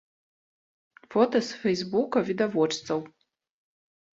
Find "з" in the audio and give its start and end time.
1.47-1.61